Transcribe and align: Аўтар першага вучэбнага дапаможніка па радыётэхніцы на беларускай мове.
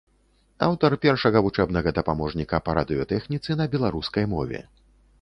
Аўтар 0.67 0.95
першага 1.03 1.43
вучэбнага 1.49 1.95
дапаможніка 1.99 2.63
па 2.71 2.77
радыётэхніцы 2.81 3.61
на 3.63 3.71
беларускай 3.79 4.25
мове. 4.37 4.69